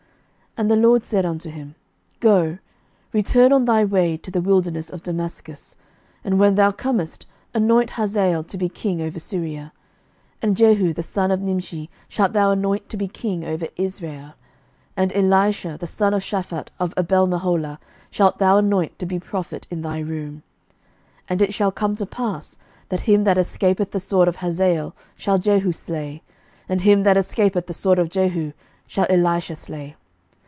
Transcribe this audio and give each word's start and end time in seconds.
11:019:015 0.57 0.57
And 0.59 0.71
the 0.83 0.87
LORD 0.89 1.05
said 1.05 1.25
unto 1.25 1.49
him, 1.49 1.75
Go, 2.19 2.57
return 3.13 3.53
on 3.53 3.63
thy 3.63 3.85
way 3.85 4.17
to 4.17 4.29
the 4.29 4.41
wilderness 4.41 4.89
of 4.89 5.01
Damascus: 5.01 5.77
and 6.25 6.41
when 6.41 6.55
thou 6.55 6.71
comest, 6.71 7.25
anoint 7.53 7.91
Hazael 7.91 8.43
to 8.43 8.57
be 8.57 8.67
king 8.67 9.01
over 9.01 9.17
Syria: 9.17 9.71
11:019:016 10.41 10.41
And 10.41 10.57
Jehu 10.57 10.91
the 10.93 11.03
son 11.03 11.31
of 11.31 11.39
Nimshi 11.39 11.89
shalt 12.09 12.33
thou 12.33 12.51
anoint 12.51 12.89
to 12.89 12.97
be 12.97 13.07
king 13.07 13.45
over 13.45 13.65
Israel: 13.77 14.33
and 14.97 15.13
Elisha 15.15 15.77
the 15.79 15.87
son 15.87 16.13
of 16.13 16.21
Shaphat 16.21 16.67
of 16.81 16.93
Abelmeholah 16.97 17.77
shalt 18.09 18.37
thou 18.39 18.57
anoint 18.57 18.99
to 18.99 19.05
be 19.05 19.19
prophet 19.21 19.65
in 19.71 19.83
thy 19.83 19.99
room. 19.99 20.43
11:019:017 21.29 21.29
And 21.29 21.41
it 21.43 21.53
shall 21.53 21.71
come 21.71 21.95
to 21.95 22.05
pass, 22.05 22.57
that 22.89 22.99
him 23.01 23.23
that 23.23 23.37
escapeth 23.37 23.91
the 23.91 24.01
sword 24.01 24.27
of 24.27 24.35
Hazael 24.35 24.93
shall 25.15 25.39
Jehu 25.39 25.71
slay: 25.71 26.23
and 26.67 26.81
him 26.81 27.03
that 27.03 27.15
escapeth 27.15 27.63
from 27.63 27.67
the 27.67 27.73
sword 27.73 27.97
of 27.99 28.09
Jehu 28.09 28.51
shall 28.85 29.07
Elisha 29.09 29.55
slay. 29.55 29.95